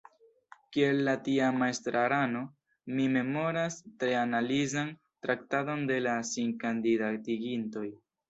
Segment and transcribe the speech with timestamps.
[0.75, 2.41] Kiel la tiama estrarano
[2.99, 4.91] mi memoras tre analizan
[5.27, 7.87] traktadon de la sinkandidatigintoj.